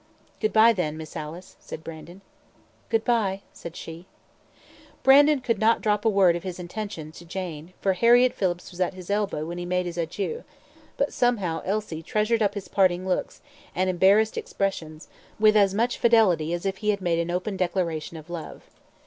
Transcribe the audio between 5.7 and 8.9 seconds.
drop a word of his intention to Jane, for Harriett Phillips was